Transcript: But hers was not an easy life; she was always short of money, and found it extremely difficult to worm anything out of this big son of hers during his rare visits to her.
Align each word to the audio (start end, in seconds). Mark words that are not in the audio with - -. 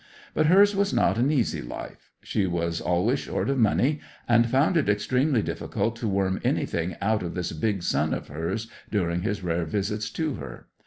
But 0.33 0.47
hers 0.47 0.75
was 0.75 0.91
not 0.91 1.19
an 1.19 1.29
easy 1.31 1.61
life; 1.61 2.09
she 2.23 2.47
was 2.47 2.81
always 2.81 3.19
short 3.19 3.51
of 3.51 3.59
money, 3.59 3.99
and 4.27 4.49
found 4.49 4.75
it 4.75 4.89
extremely 4.89 5.43
difficult 5.43 5.95
to 5.97 6.07
worm 6.07 6.41
anything 6.43 6.95
out 7.03 7.21
of 7.21 7.35
this 7.35 7.51
big 7.51 7.83
son 7.83 8.11
of 8.11 8.27
hers 8.27 8.67
during 8.89 9.21
his 9.21 9.43
rare 9.43 9.65
visits 9.65 10.09
to 10.09 10.33
her. 10.37 10.65